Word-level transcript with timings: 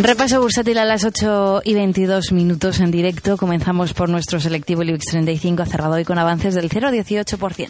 Repaso 0.00 0.40
bursátil 0.40 0.78
a 0.78 0.84
las 0.84 1.04
8 1.04 1.62
y 1.64 1.74
22 1.74 2.30
minutos 2.30 2.78
en 2.78 2.92
directo. 2.92 3.36
Comenzamos 3.36 3.94
por 3.94 4.08
nuestro 4.08 4.38
selectivo 4.38 4.84
IBEX 4.84 5.06
35, 5.06 5.66
cerrado 5.66 5.94
hoy 5.94 6.04
con 6.04 6.18
avances 6.18 6.54
del 6.54 6.68
0,18% 6.68 7.68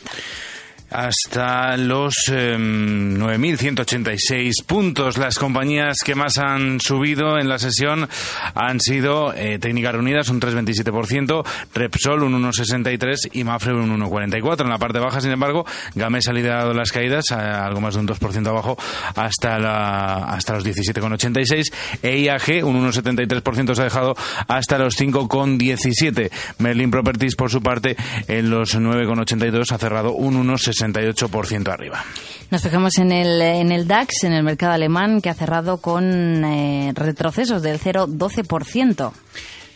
hasta 0.91 1.77
los 1.77 2.15
9.186 2.29 4.33
em, 4.33 4.51
puntos. 4.67 5.19
Las 5.19 5.39
compañías 5.39 5.99
que 6.05 6.15
más 6.15 6.39
han 6.39 6.81
subido 6.81 7.39
en 7.39 7.49
la 7.49 7.59
sesión 7.59 8.09
han 8.55 8.81
sido 8.81 9.35
eh, 9.35 9.59
Técnicas 9.59 9.93
Reunidas 9.93 10.29
un 10.29 10.41
3,27%, 10.41 11.45
Repsol 11.75 12.23
un 12.23 12.43
1,63% 12.43 13.31
y 13.33 13.45
Mafre 13.45 13.75
un 13.75 14.01
1,44%. 14.01 14.63
En 14.63 14.71
la 14.71 14.79
parte 14.79 14.99
baja, 14.99 15.21
sin 15.21 15.33
embargo, 15.33 15.67
Gamesa 15.95 16.31
ha 16.31 16.35
liderado 16.35 16.73
las 16.73 16.93
caídas, 16.93 17.33
algo 17.33 17.81
más 17.81 17.95
de 17.95 18.01
un 18.01 18.09
2% 18.09 18.47
abajo, 18.47 18.79
hasta, 19.15 19.59
la, 19.59 20.31
hasta 20.31 20.55
los 20.55 20.65
17,86%. 20.65 21.73
E 22.03 22.21
IAG 22.21 22.65
un 22.65 22.91
1,73% 22.91 23.75
se 23.75 23.81
ha 23.81 23.85
dejado 23.85 24.17
hasta 24.47 24.79
los 24.79 24.99
5,17%. 24.99 26.31
Merlin 26.59 26.91
Properties, 26.91 27.37
por 27.37 27.51
su 27.51 27.63
parte, 27.63 27.97
en 28.27 28.51
los 28.51 28.77
9,82% 28.77 29.73
ha 29.73 29.79
cerrado 29.79 30.13
un 30.13 30.47
1,60%. 30.47 30.78
68% 30.79 31.69
arriba. 31.73 32.05
Nos 32.51 32.63
fijamos 32.63 32.97
en 32.99 33.13
el, 33.13 33.41
en 33.43 33.73
el 33.73 33.87
DAX, 33.87 34.25
en 34.25 34.33
el 34.33 34.43
mercado 34.43 34.73
alemán, 34.73 35.21
que 35.21 35.29
ha 35.29 35.35
cerrado 35.35 35.79
con 35.79 36.45
eh, 36.45 36.93
retrocesos 36.95 37.63
del 37.63 37.79
0,12%. 37.79 39.13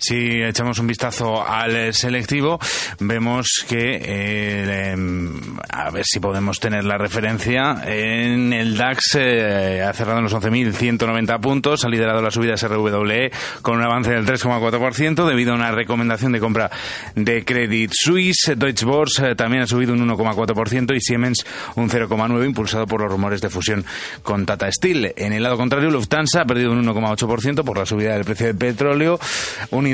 Si 0.02 0.42
echamos 0.42 0.80
un 0.80 0.88
vistazo 0.88 1.46
al 1.46 1.94
selectivo, 1.94 2.58
vemos 2.98 3.64
que, 3.68 4.00
eh, 4.02 4.90
em, 4.90 5.30
a 5.68 5.90
ver 5.90 6.04
si 6.04 6.18
podemos 6.18 6.58
tener 6.58 6.82
la 6.82 6.98
referencia, 6.98 7.84
en 7.86 8.52
el 8.52 8.76
DAX 8.76 9.14
eh, 9.14 9.80
ha 9.80 9.92
cerrado 9.92 10.18
en 10.18 10.24
los 10.24 10.34
11.190 10.34 11.40
puntos, 11.40 11.84
ha 11.84 11.88
liderado 11.88 12.20
la 12.20 12.32
subida 12.32 12.56
SRWE 12.56 13.30
con 13.62 13.76
un 13.76 13.84
avance 13.84 14.10
del 14.10 14.26
3,4% 14.26 15.24
debido 15.24 15.52
a 15.52 15.54
una 15.54 15.70
recomendación 15.70 16.32
de 16.32 16.40
compra 16.40 16.68
de 17.14 17.44
Credit 17.44 17.92
Suisse. 17.94 18.54
Deutsche 18.56 18.84
Börse 18.84 19.30
eh, 19.30 19.34
también 19.36 19.62
ha 19.62 19.66
subido 19.68 19.92
un 19.92 20.04
1,4% 20.08 20.96
y 20.96 21.00
Siemens 21.00 21.46
un 21.76 21.88
0,9% 21.88 22.44
impulsado 22.44 22.88
por 22.88 23.02
los 23.02 23.10
rumores 23.10 23.40
de 23.40 23.50
fusión 23.50 23.84
con 24.24 24.46
Tata 24.46 24.68
Steel. 24.72 25.12
En 25.16 25.32
el 25.32 25.44
lado 25.44 25.56
contrario, 25.56 25.92
Lufthansa 25.92 26.40
ha 26.40 26.44
perdido 26.44 26.72
un 26.72 26.84
1,8% 26.84 27.62
por 27.62 27.78
la 27.78 27.86
subida 27.86 28.14
del 28.14 28.24
precio 28.24 28.48
del 28.48 28.56
petróleo 28.56 29.20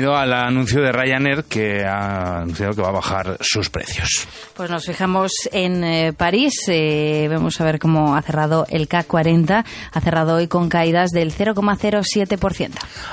al 0.07 0.33
anuncio 0.33 0.81
de 0.81 0.91
Ryanair 0.91 1.43
que 1.43 1.85
ha 1.85 2.41
anunciado 2.41 2.73
que 2.73 2.81
va 2.81 2.89
a 2.89 2.93
bajar 2.93 3.37
sus 3.41 3.69
precios. 3.69 4.27
Pues 4.55 4.69
nos 4.69 4.85
fijamos 4.85 5.31
en 5.51 5.83
eh, 5.83 6.13
París. 6.13 6.53
Eh, 6.67 7.27
vamos 7.29 7.59
a 7.59 7.65
ver 7.65 7.79
cómo 7.79 8.15
ha 8.15 8.21
cerrado 8.21 8.65
el 8.69 8.87
CAC 8.87 9.07
40. 9.07 9.65
Ha 9.91 10.01
cerrado 10.01 10.35
hoy 10.35 10.47
con 10.47 10.69
caídas 10.69 11.11
del 11.11 11.33
0,07%. 11.33 12.71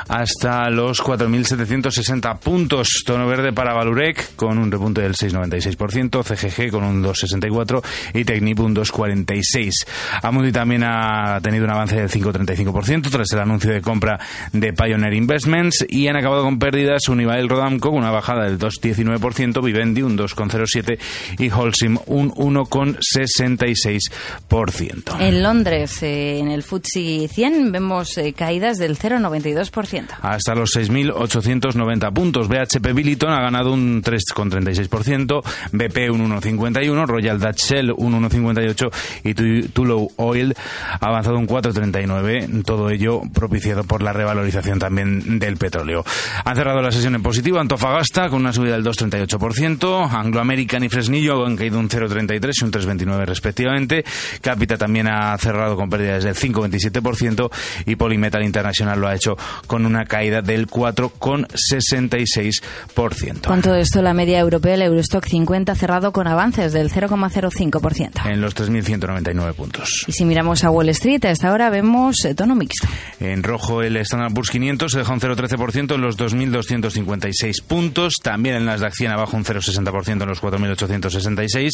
Hasta 0.09 0.71
los 0.71 1.03
4.760 1.03 2.39
puntos. 2.39 3.03
Tono 3.05 3.27
verde 3.27 3.53
para 3.53 3.75
Valurec 3.75 4.35
con 4.37 4.59
un 4.59 4.71
repunte 4.71 5.03
del 5.03 5.15
6,96%. 5.15 6.23
CGG 6.23 6.71
con 6.71 6.85
un 6.85 7.03
2,64% 7.03 7.83
y 8.15 8.25
Technip 8.25 8.61
un 8.61 8.75
2,46%. 8.75 9.87
Amundi 10.23 10.53
también 10.53 10.83
ha 10.85 11.41
tenido 11.43 11.65
un 11.65 11.71
avance 11.71 11.97
del 11.97 12.11
5,35% 12.11 13.11
tras 13.11 13.33
el 13.33 13.41
anuncio 13.41 13.73
de 13.73 13.81
compra 13.81 14.19
de 14.53 14.73
Pioneer 14.73 15.15
Investments 15.15 15.85
y 15.89 16.09
han 16.09 16.17
acabado 16.17 16.43
con 16.43 16.59
pérdidas 16.59 16.76
pérdidas, 16.77 17.09
Unibail 17.09 17.49
Rodamco 17.49 17.89
una 17.89 18.11
bajada 18.11 18.45
del 18.45 18.59
2,19%, 18.59 19.65
Vivendi 19.65 20.03
un 20.03 20.19
2,07% 20.19 20.99
y 21.39 21.49
Holcim 21.49 21.97
un 22.05 22.31
1,66%. 22.33 25.21
En 25.21 25.43
Londres, 25.43 26.03
eh, 26.03 26.39
en 26.39 26.51
el 26.51 26.63
FTSE 26.63 27.29
100, 27.29 27.73
vemos 27.73 28.19
eh, 28.19 28.35
caídas 28.35 28.77
del 28.77 28.99
0,92%. 28.99 30.19
Hasta 30.21 30.55
los 30.55 30.77
6.890 30.77 32.13
puntos. 32.13 32.49
BHP 32.49 32.93
Billiton 32.93 33.33
ha 33.33 33.41
ganado 33.41 33.73
un 33.73 34.03
3,36%, 34.03 35.43
BP 35.73 36.11
un 36.11 36.31
1,51%, 36.31 37.07
Royal 37.07 37.41
Dutch 37.41 37.65
Shell 37.65 37.91
un 37.91 38.23
1,58% 38.23 38.93
y 39.25 39.33
Tullow 39.69 40.13
Oil 40.17 40.55
ha 41.01 41.07
avanzado 41.07 41.39
un 41.39 41.49
4,39%. 41.49 42.67
Todo 42.67 42.91
ello 42.91 43.23
propiciado 43.33 43.85
por 43.85 44.03
la 44.03 44.13
revalorización 44.13 44.79
también 44.79 45.39
del 45.39 45.57
petróleo. 45.57 46.05
Han 46.45 46.66
cerrado 46.67 46.83
la 46.83 46.91
sesión 46.91 47.15
en 47.15 47.23
positivo. 47.23 47.61
Antofagasta 47.61 48.29
con 48.29 48.41
una 48.41 48.53
subida 48.53 48.73
del 48.73 48.85
2,38%. 48.85 50.11
Anglo 50.11 50.41
American 50.41 50.83
y 50.83 50.89
Fresnillo 50.89 51.47
han 51.47 51.55
caído 51.55 51.79
un 51.79 51.89
0,33 51.89 52.51
y 52.61 52.65
un 52.65 52.73
3,29 52.73 53.25
respectivamente. 53.25 54.05
Capita 54.41 54.77
también 54.77 55.07
ha 55.07 55.39
cerrado 55.39 55.77
con 55.77 55.89
pérdidas 55.89 56.25
del 56.25 56.35
5,27% 56.35 57.53
y 57.87 57.95
Polymetal 57.95 58.43
International 58.43 59.01
lo 59.01 59.07
ha 59.07 59.15
hecho 59.15 59.37
con 59.69 59.87
una 59.87 60.07
caída 60.07 60.43
del 60.43 60.67
4,66%. 60.67 63.47
Con 63.47 63.63
todo 63.63 63.77
esto, 63.77 64.03
la 64.03 64.13
media 64.13 64.41
europea, 64.41 64.75
el 64.75 64.83
Eurostock 64.83 65.25
50, 65.25 65.71
ha 65.71 65.77
cerrado 65.77 66.11
con 66.11 66.27
avances 66.27 66.73
del 66.73 66.91
0,05%. 66.91 68.29
En 68.29 68.41
los 68.41 68.57
3.199 68.57 69.55
puntos. 69.55 70.05
Y 70.09 70.13
si 70.13 70.25
miramos 70.25 70.65
a 70.65 70.71
Wall 70.71 70.89
Street, 70.89 71.25
a 71.27 71.31
esta 71.31 71.53
hora 71.53 71.71
vemos 71.71 72.17
tono 72.35 72.57
mixto. 72.57 72.89
En 73.21 73.45
rojo, 73.45 73.83
el 73.83 73.97
Standard 73.99 74.35
Poor's 74.35 74.51
500 74.51 74.91
se 74.91 74.99
deja 74.99 75.13
un 75.13 75.21
0,13% 75.21 75.95
en 75.95 76.01
los 76.01 76.19
2.200 76.19 76.46
256 76.53 77.61
puntos. 77.63 78.15
También 78.23 78.55
el 78.57 78.65
Nasdaq 78.65 78.95
100 78.95 79.13
abajo 79.13 79.37
un 79.37 79.45
0,60% 79.45 80.23
en 80.23 80.29
los 80.29 80.43
4.866. 80.43 81.71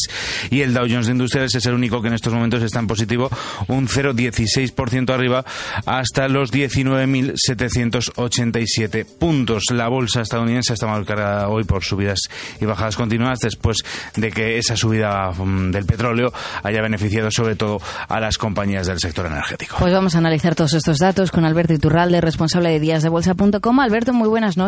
Y 0.51 0.63
el 0.63 0.75
Dow 0.75 0.87
Jones 0.89 1.07
de 1.07 1.13
Industriales 1.13 1.55
es 1.55 1.65
el 1.67 1.75
único 1.75 2.03
que 2.03 2.09
en 2.09 2.15
estos 2.15 2.33
momentos 2.33 2.61
está 2.63 2.81
en 2.81 2.87
positivo, 2.87 3.29
un 3.69 3.87
0,16% 3.89 5.13
arriba 5.13 5.45
hasta 5.87 6.29
los 6.29 6.51
19.787 6.53 9.07
puntos. 9.07 9.65
La 9.71 9.89
bolsa 9.89 10.23
estadounidense 10.23 10.75
está 10.75 10.87
marcada 10.87 11.49
hoy 11.49 11.65
por 11.65 11.83
subidas 11.85 12.21
y 12.61 12.65
bajadas 12.65 12.97
continuas 12.97 13.41
después 13.41 13.79
de 14.17 14.31
que 14.31 14.59
esa 14.59 14.77
subida 14.77 15.33
mm, 15.33 15.71
del 15.71 15.85
petróleo 15.85 16.33
haya 16.63 16.83
beneficiado 16.83 17.31
sobre 17.31 17.57
todo 17.57 17.81
a 18.09 18.21
las 18.21 18.39
compañías 18.39 18.87
del 18.87 19.01
sector 19.01 19.27
energético. 19.27 19.77
Pues 19.79 19.93
vamos 19.93 20.15
a 20.15 20.19
analizar 20.19 20.55
todos 20.55 20.75
estos 20.75 20.99
datos 20.99 21.31
con 21.31 21.45
Alberto 21.45 21.73
Iturralde, 21.73 22.21
responsable 22.21 22.71
de 22.71 22.81
días 22.81 23.03
de 23.03 23.09
bolsa.com. 23.09 23.81
Alberto, 23.81 24.13
muy 24.13 24.29
buenas 24.29 24.57
noches. 24.57 24.62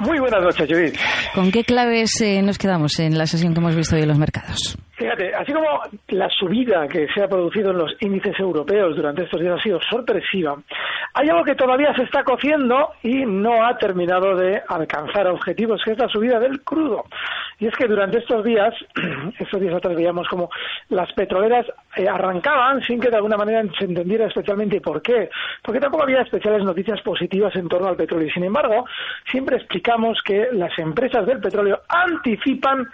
Muy 0.00 0.18
buenas 0.18 0.42
noches, 0.42 0.68
Judith. 0.68 0.96
¿Con 1.34 1.50
qué 1.52 1.64
claves 1.64 2.20
eh, 2.20 2.42
nos 2.42 2.58
quedamos 2.58 2.98
en 2.98 3.16
la 3.16 3.26
sesión 3.26 3.54
que 3.54 3.60
hemos 3.60 3.74
visto 3.74 3.96
hoy 3.96 4.02
en 4.02 4.08
los 4.08 4.18
mercados? 4.18 4.76
Fíjate, 4.98 5.32
así 5.32 5.52
como 5.52 5.80
la 6.08 6.28
subida 6.28 6.88
que 6.88 7.06
se 7.14 7.22
ha 7.22 7.28
producido 7.28 7.70
en 7.70 7.78
los 7.78 7.94
índices 8.00 8.36
europeos 8.40 8.96
durante 8.96 9.22
estos 9.22 9.40
días 9.40 9.56
ha 9.56 9.62
sido 9.62 9.80
sorpresiva, 9.88 10.56
hay 11.14 11.28
algo 11.28 11.44
que 11.44 11.54
todavía 11.54 11.94
se 11.94 12.02
está 12.02 12.24
cociendo 12.24 12.90
y 13.04 13.24
no 13.24 13.64
ha 13.64 13.78
terminado 13.78 14.34
de 14.34 14.60
alcanzar 14.66 15.28
objetivos, 15.28 15.80
que 15.84 15.92
es 15.92 15.98
la 15.98 16.08
subida 16.08 16.40
del 16.40 16.62
crudo. 16.62 17.04
Y 17.60 17.66
es 17.66 17.76
que 17.76 17.86
durante 17.86 18.18
estos 18.18 18.44
días, 18.44 18.74
estos 19.38 19.60
días 19.60 19.76
atrás 19.76 19.94
veíamos 19.94 20.26
como 20.26 20.50
las 20.88 21.12
petroleras 21.12 21.66
eh, 21.94 22.08
arrancaban 22.08 22.82
sin 22.82 22.98
que 22.98 23.08
de 23.08 23.16
alguna 23.16 23.36
manera 23.36 23.62
se 23.78 23.84
entendiera 23.84 24.26
especialmente 24.26 24.80
por 24.80 25.00
qué, 25.00 25.30
porque 25.62 25.78
tampoco 25.78 26.02
había 26.02 26.22
especiales 26.22 26.64
noticias 26.64 27.00
positivas 27.02 27.54
en 27.54 27.68
torno 27.68 27.86
al 27.86 27.96
petróleo. 27.96 28.26
Y 28.26 28.32
sin 28.32 28.44
embargo, 28.44 28.84
siempre 29.30 29.58
explicamos 29.58 30.20
que 30.24 30.48
las 30.50 30.76
empresas 30.76 31.24
del 31.24 31.38
petróleo 31.38 31.82
anticipan 31.88 32.84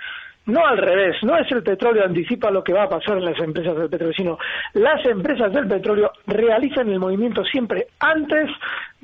no 0.47 0.67
al 0.67 0.79
revés, 0.79 1.17
no 1.23 1.37
es 1.39 1.51
el 1.53 1.63
petróleo 1.63 2.05
anticipa 2.05 2.51
lo 2.51 2.63
que 2.63 2.73
va 2.73 2.85
a 2.85 2.89
pasar 2.89 3.19
en 3.19 3.25
las 3.25 3.39
empresas 3.39 3.77
del 3.77 3.89
petróleo, 3.89 4.15
sino 4.15 4.39
las 4.75 5.05
empresas 5.07 5.53
del 5.53 5.67
petróleo 5.67 6.13
realizan 6.27 6.89
el 6.89 6.99
movimiento 6.99 7.45
siempre 7.45 7.87
antes 7.99 8.51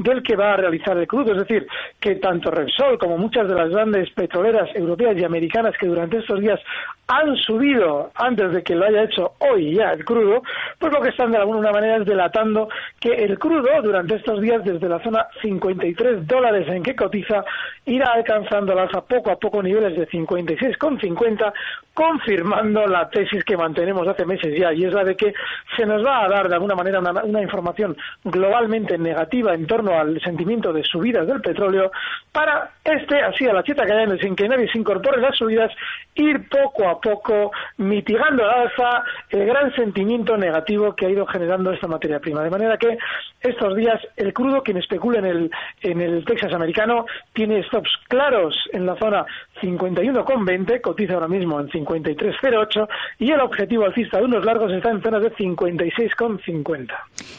del 0.02 0.23
que 0.23 0.37
va 0.37 0.55
a 0.55 0.56
realizar 0.56 0.97
el 0.97 1.06
crudo. 1.06 1.32
Es 1.32 1.38
decir, 1.38 1.67
que 1.99 2.17
tanto 2.17 2.50
Repsol 2.50 2.99
como 2.99 3.19
muchas 3.19 3.49
de 3.49 3.55
las 3.55 3.70
grandes 3.70 4.11
petroleras 4.11 4.69
europeas 4.75 5.17
y 5.17 5.25
americanas 5.25 5.75
que 5.79 5.87
durante 5.87 6.19
estos 6.19 6.41
días 6.41 6.61
han 7.08 7.37
subido 7.37 8.11
antes 8.14 8.52
de 8.52 8.62
que 8.62 8.75
lo 8.75 8.87
haya 8.87 9.02
hecho 9.02 9.32
hoy 9.41 9.75
ya 9.75 9.91
el 9.91 10.05
crudo, 10.05 10.43
pues 10.79 10.93
lo 10.93 11.00
que 11.00 11.08
están 11.08 11.32
de 11.32 11.38
alguna 11.38 11.73
manera 11.73 11.97
es 11.97 12.06
delatando 12.06 12.69
que 13.00 13.12
el 13.12 13.38
crudo 13.38 13.69
durante 13.82 14.14
estos 14.14 14.41
días 14.41 14.64
desde 14.64 14.88
la 14.88 15.02
zona 15.02 15.26
53 15.43 16.26
dólares 16.26 16.69
en 16.69 16.82
que 16.82 16.94
cotiza 16.94 17.44
irá 17.87 18.12
alcanzando 18.12 18.73
al 18.73 18.81
alza 18.81 19.00
poco 19.00 19.31
a 19.31 19.37
poco 19.37 19.62
niveles 19.62 19.97
de 19.97 20.08
56,50 20.08 21.52
confirmando 22.00 22.87
la 22.87 23.11
tesis 23.11 23.44
que 23.44 23.58
mantenemos 23.58 24.08
hace 24.08 24.25
meses 24.25 24.58
ya, 24.58 24.73
y 24.73 24.87
es 24.87 24.93
la 24.94 25.05
de 25.05 25.14
que 25.14 25.35
se 25.76 25.85
nos 25.85 26.02
va 26.02 26.25
a 26.25 26.29
dar 26.31 26.49
de 26.49 26.55
alguna 26.55 26.75
manera 26.75 26.99
una, 26.99 27.43
información 27.43 27.94
globalmente 28.25 28.97
negativa 28.97 29.52
en 29.52 29.67
torno 29.67 29.93
al 29.93 30.19
sentimiento 30.23 30.73
de 30.73 30.82
subidas 30.82 31.26
del 31.26 31.43
petróleo, 31.43 31.93
para 32.32 32.70
este, 32.82 33.20
así 33.20 33.47
a 33.47 33.52
la 33.52 33.62
chita 33.62 33.85
que 33.85 34.19
sin 34.19 34.35
que 34.35 34.49
nadie 34.49 34.73
se 34.73 34.79
incorpore 34.79 35.20
las 35.20 35.37
subidas, 35.37 35.70
ir 36.14 36.49
poco 36.49 36.88
a 36.88 36.99
poco 36.99 37.52
mitigando 37.76 38.44
al 38.44 38.61
alza 38.62 39.05
el 39.29 39.44
gran 39.44 39.70
sentimiento 39.75 40.38
negativo 40.38 40.97
que 40.97 41.05
ha 41.05 41.11
ido 41.11 41.26
generando 41.26 41.70
esta 41.70 41.87
materia 41.87 42.19
prima. 42.19 42.43
De 42.43 42.49
manera 42.49 42.79
que 42.79 42.97
estos 43.40 43.76
días 43.76 44.00
el 44.16 44.32
crudo, 44.32 44.62
quien 44.62 44.76
especula 44.76 45.19
en 45.19 45.26
el, 45.26 45.50
en 45.82 46.00
el 46.00 46.25
Texas 46.25 46.52
americano, 46.52 47.06
tiene 47.32 47.62
stops 47.64 47.90
claros 48.08 48.54
en 48.72 48.87
la 48.87 48.96
zona 48.96 49.25
51,20, 49.62 50.81
cotiza 50.81 51.14
ahora 51.14 51.28
mismo 51.28 51.60
en 51.60 51.69
53,08 51.69 52.88
y 53.19 53.31
el 53.31 53.40
objetivo 53.40 53.84
alcista 53.84 54.19
de 54.19 54.25
unos 54.25 54.44
largos 54.44 54.72
está 54.72 54.90
en 54.90 55.02
zonas 55.02 55.22
de 55.22 55.32
56,50. 55.34 56.88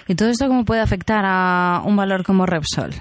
¿Y 0.07 0.15
todo 0.15 0.29
esto 0.29 0.47
cómo 0.47 0.65
puede 0.65 0.81
afectar 0.81 1.23
a 1.25 1.81
un 1.85 1.95
valor 1.95 2.23
como 2.23 2.45
Repsol? 2.45 2.91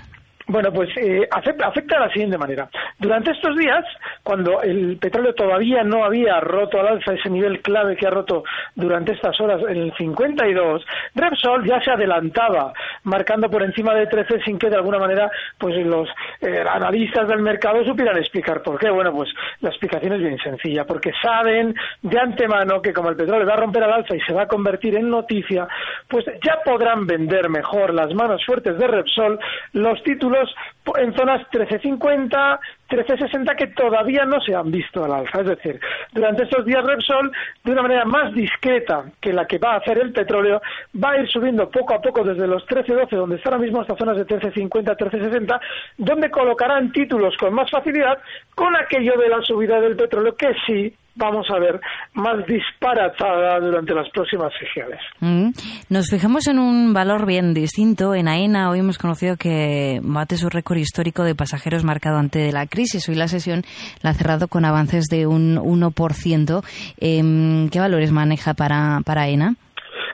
Bueno, 0.50 0.72
pues 0.72 0.90
eh, 0.96 1.28
afecta, 1.30 1.68
afecta, 1.68 1.94
de 1.94 2.06
la 2.06 2.12
siguiente 2.12 2.36
manera. 2.36 2.68
Durante 2.98 3.30
estos 3.30 3.56
días, 3.56 3.84
cuando 4.24 4.60
el 4.62 4.96
petróleo 4.96 5.32
todavía 5.32 5.84
no 5.84 6.04
había 6.04 6.40
roto 6.40 6.80
al 6.80 6.88
alza 6.88 7.14
ese 7.14 7.30
nivel 7.30 7.62
clave 7.62 7.94
que 7.94 8.08
ha 8.08 8.10
roto 8.10 8.42
durante 8.74 9.12
estas 9.12 9.40
horas 9.40 9.60
en 9.68 9.76
el 9.76 9.92
52, 9.96 10.84
Repsol 11.14 11.64
ya 11.68 11.80
se 11.80 11.92
adelantaba, 11.92 12.72
marcando 13.04 13.48
por 13.48 13.62
encima 13.62 13.94
de 13.94 14.08
13 14.08 14.42
sin 14.44 14.58
que 14.58 14.68
de 14.68 14.74
alguna 14.74 14.98
manera 14.98 15.30
pues 15.56 15.76
los 15.86 16.08
eh, 16.40 16.64
analistas 16.68 17.28
del 17.28 17.42
mercado 17.42 17.84
supieran 17.84 18.18
explicar 18.18 18.60
por 18.60 18.76
qué. 18.76 18.90
Bueno, 18.90 19.12
pues 19.12 19.30
la 19.60 19.68
explicación 19.68 20.14
es 20.14 20.18
bien 20.18 20.38
sencilla, 20.38 20.84
porque 20.84 21.12
saben 21.22 21.76
de 22.02 22.18
antemano 22.18 22.82
que 22.82 22.92
como 22.92 23.10
el 23.10 23.16
petróleo 23.16 23.46
va 23.46 23.54
a 23.54 23.58
romper 23.58 23.84
al 23.84 23.92
alza 23.92 24.16
y 24.16 24.20
se 24.22 24.32
va 24.32 24.42
a 24.42 24.48
convertir 24.48 24.96
en 24.96 25.10
noticia, 25.10 25.68
pues 26.10 26.26
ya 26.44 26.58
podrán 26.64 27.06
vender 27.06 27.48
mejor 27.48 27.94
las 27.94 28.12
manos 28.14 28.44
fuertes 28.44 28.76
de 28.76 28.86
Repsol 28.86 29.38
los 29.72 30.02
títulos 30.02 30.52
en 30.96 31.14
zonas 31.14 31.46
13.50, 31.52 32.58
13.60 32.88 33.56
que 33.56 33.68
todavía 33.68 34.24
no 34.24 34.40
se 34.40 34.54
han 34.54 34.70
visto 34.70 35.04
al 35.04 35.12
alza. 35.12 35.40
Es 35.40 35.46
decir, 35.46 35.80
durante 36.12 36.42
estos 36.42 36.64
días 36.64 36.84
Repsol, 36.84 37.30
de 37.64 37.72
una 37.72 37.82
manera 37.82 38.04
más 38.04 38.34
discreta 38.34 39.04
que 39.20 39.32
la 39.32 39.46
que 39.46 39.58
va 39.58 39.74
a 39.74 39.78
hacer 39.78 39.98
el 39.98 40.12
petróleo, 40.12 40.60
va 41.02 41.12
a 41.12 41.20
ir 41.20 41.28
subiendo 41.28 41.70
poco 41.70 41.94
a 41.94 42.00
poco 42.00 42.24
desde 42.24 42.46
los 42.46 42.66
13.12, 42.66 43.10
donde 43.10 43.36
está 43.36 43.50
ahora 43.50 43.62
mismo 43.62 43.80
hasta 43.80 43.96
zonas 43.96 44.16
de 44.16 44.26
13.50, 44.26 44.96
13.60, 44.96 45.60
donde 45.98 46.30
colocarán 46.30 46.90
títulos 46.92 47.36
con 47.36 47.54
más 47.54 47.70
facilidad 47.70 48.18
con 48.54 48.74
aquello 48.76 49.16
de 49.16 49.28
la 49.28 49.40
subida 49.42 49.80
del 49.80 49.96
petróleo 49.96 50.34
que 50.34 50.52
sí 50.66 50.94
vamos 51.20 51.46
a 51.50 51.58
ver 51.58 51.80
más 52.14 52.44
disparatada 52.46 53.60
durante 53.60 53.94
las 53.94 54.08
próximas 54.10 54.52
sesiones. 54.58 54.98
Mm. 55.20 55.50
Nos 55.90 56.10
fijamos 56.10 56.46
en 56.48 56.58
un 56.58 56.92
valor 56.92 57.26
bien 57.26 57.54
distinto. 57.54 58.14
En 58.14 58.26
AENA 58.26 58.70
hoy 58.70 58.80
hemos 58.80 58.98
conocido 58.98 59.36
que 59.36 60.00
bate 60.02 60.36
su 60.36 60.48
récord 60.48 60.78
histórico 60.78 61.22
de 61.22 61.34
pasajeros 61.34 61.84
marcado 61.84 62.18
antes 62.18 62.44
de 62.44 62.52
la 62.52 62.66
crisis. 62.66 63.08
Hoy 63.08 63.14
la 63.14 63.28
sesión 63.28 63.62
la 64.02 64.10
ha 64.10 64.14
cerrado 64.14 64.48
con 64.48 64.64
avances 64.64 65.04
de 65.06 65.26
un 65.26 65.58
1%. 65.58 66.64
Em, 66.98 67.68
¿Qué 67.68 67.78
valores 67.78 68.10
maneja 68.10 68.54
para, 68.54 69.00
para 69.04 69.22
AENA? 69.22 69.54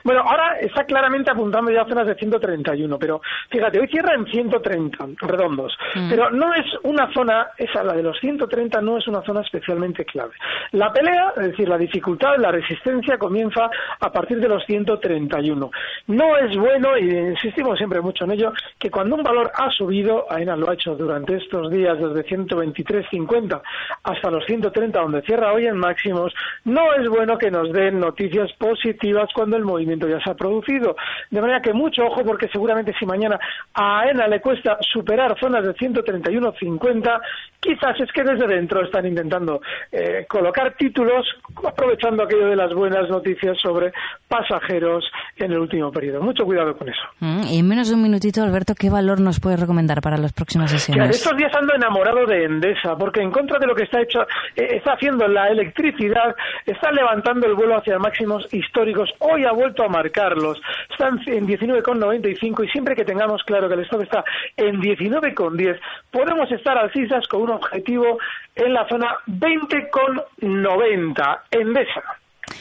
Bueno, 0.07 0.21
ahora 0.21 0.57
está 0.61 0.85
claramente 0.85 1.29
apuntando 1.29 1.69
ya 1.69 1.81
a 1.81 1.85
zonas 1.85 2.07
de 2.07 2.15
131, 2.15 2.97
pero 2.97 3.19
fíjate, 3.49 3.77
hoy 3.77 3.89
cierra 3.89 4.15
en 4.15 4.25
130 4.25 5.05
redondos, 5.19 5.77
mm. 5.95 6.09
pero 6.09 6.31
no 6.31 6.53
es 6.53 6.63
una 6.83 7.11
zona, 7.13 7.47
esa, 7.57 7.83
la 7.83 7.91
de 7.91 8.03
los 8.03 8.17
130 8.17 8.79
no 8.79 8.99
es 8.99 9.07
una 9.09 9.21
zona 9.23 9.41
especialmente 9.41 10.05
clave. 10.05 10.31
La 10.71 10.93
pelea, 10.93 11.33
es 11.35 11.47
decir, 11.47 11.67
la 11.67 11.77
dificultad, 11.77 12.37
la 12.37 12.53
resistencia 12.53 13.17
comienza 13.17 13.69
a 13.99 14.09
partir 14.09 14.39
de 14.39 14.47
los 14.47 14.63
131. 14.65 15.71
No 16.07 16.37
es 16.37 16.55
bueno, 16.55 16.97
y 16.97 17.09
insistimos 17.09 17.77
siempre 17.77 17.99
mucho 17.99 18.23
en 18.23 18.31
ello, 18.31 18.53
que 18.79 18.89
cuando 18.89 19.17
un 19.17 19.23
valor 19.23 19.51
ha 19.55 19.69
subido, 19.71 20.31
AENA 20.31 20.55
lo 20.55 20.69
ha 20.69 20.75
hecho 20.75 20.95
durante 20.95 21.35
estos 21.35 21.69
días 21.69 21.99
desde 21.99 22.25
123.50 22.25 23.61
hasta 24.03 24.31
los 24.31 24.45
130, 24.45 25.01
donde 25.01 25.21
cierra 25.23 25.51
hoy 25.51 25.67
en 25.67 25.75
máximos, 25.75 26.33
no 26.63 26.93
es 26.93 27.09
bueno 27.09 27.37
que 27.37 27.51
nos 27.51 27.73
den 27.73 27.99
noticias 27.99 28.53
positivas 28.53 29.27
cuando 29.35 29.57
el 29.57 29.65
movimiento 29.65 29.96
ya 30.05 30.19
se 30.19 30.31
ha 30.31 30.35
producido. 30.35 30.97
De 31.31 31.39
manera 31.39 31.61
que 31.61 31.71
mucho 31.71 32.03
ojo 32.03 32.25
porque 32.25 32.49
seguramente 32.49 32.93
si 32.99 33.05
mañana 33.05 33.39
a 33.73 34.01
AENA 34.01 34.27
le 34.27 34.41
cuesta 34.41 34.77
superar 34.81 35.39
zonas 35.39 35.63
de 35.63 35.73
131.50, 35.75 37.21
quizás 37.61 37.99
es 38.01 38.11
que 38.11 38.23
desde 38.23 38.47
dentro 38.47 38.83
están 38.83 39.05
intentando 39.05 39.61
eh, 39.91 40.25
colocar 40.27 40.75
títulos 40.75 41.25
aprovechando 41.65 42.23
aquello 42.23 42.47
de 42.47 42.55
las 42.55 42.73
buenas 42.73 43.09
noticias 43.09 43.57
sobre 43.61 43.93
pasajeros 44.27 45.05
en 45.37 45.51
el 45.51 45.59
último 45.59 45.91
periodo. 45.91 46.21
Mucho 46.21 46.43
cuidado 46.43 46.75
con 46.77 46.89
eso. 46.89 47.01
Mm, 47.19 47.43
y 47.49 47.59
en 47.59 47.67
menos 47.67 47.89
de 47.89 47.95
un 47.95 48.01
minutito, 48.01 48.43
Alberto, 48.43 48.73
¿qué 48.75 48.89
valor 48.89 49.21
nos 49.21 49.39
puedes 49.39 49.59
recomendar 49.59 50.01
para 50.01 50.17
las 50.17 50.33
próximas 50.33 50.71
sesiones? 50.71 51.15
estos 51.15 51.37
días 51.37 51.51
ando 51.55 51.73
enamorado 51.75 52.25
de 52.25 52.45
Endesa, 52.45 52.95
porque 52.97 53.21
en 53.21 53.31
contra 53.31 53.59
de 53.59 53.67
lo 53.67 53.75
que 53.75 53.83
está 53.83 54.01
hecho, 54.01 54.21
eh, 54.55 54.77
está 54.77 54.93
haciendo 54.93 55.27
la 55.27 55.47
electricidad, 55.47 56.35
está 56.65 56.91
levantando 56.91 57.47
el 57.47 57.55
vuelo 57.55 57.77
hacia 57.77 57.97
máximos 57.97 58.47
históricos. 58.53 59.09
Hoy 59.19 59.45
ha 59.45 59.51
vuelto 59.51 59.83
a 59.83 59.86
marcarlos. 59.89 60.61
Están 60.89 61.19
en 61.25 61.47
19,95 61.47 62.65
y 62.65 62.69
siempre 62.69 62.95
que 62.95 63.05
tengamos 63.05 63.43
claro 63.43 63.67
que 63.67 63.75
el 63.75 63.81
stock 63.81 64.03
está 64.03 64.23
en 64.55 64.81
19,10, 64.81 65.79
podemos 66.11 66.51
estar 66.51 66.77
alcisas 66.77 67.27
con 67.27 67.41
un 67.43 67.51
objetivo 67.51 68.17
en 68.55 68.73
la 68.73 68.87
zona 68.87 69.17
20,90 69.27 71.39
en 71.51 71.61
Endesa. 71.61 72.03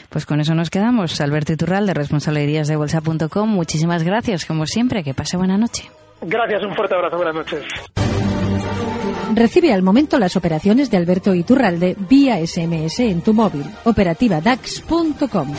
Pues 0.09 0.27
con 0.27 0.41
eso 0.41 0.55
nos 0.55 0.71
quedamos. 0.71 1.21
Alberto 1.21 1.53
Iturral, 1.53 1.87
de 1.87 1.95
responsabilidades 1.95 2.69
de 2.69 2.77
bolsa.com. 2.77 3.49
Muchísimas 3.49 4.03
gracias, 4.03 4.45
como 4.45 4.67
siempre. 4.67 5.03
Que 5.03 5.15
pase 5.15 5.37
buena 5.37 5.57
noche. 5.57 5.91
Gracias, 6.23 6.65
un 6.65 6.75
fuerte 6.75 6.95
abrazo. 6.95 7.17
Buenas 7.17 7.35
noches. 7.35 7.65
Recibe 9.35 9.73
al 9.73 9.83
momento 9.83 10.19
las 10.19 10.37
operaciones 10.37 10.91
de 10.91 10.97
Alberto 10.97 11.35
Iturralde 11.35 11.97
vía 12.09 12.39
SMS 12.45 13.01
en 13.01 13.23
tu 13.23 13.35
móvil. 13.35 13.65
Operativa 13.85 14.41
DAX.com. 14.41 15.53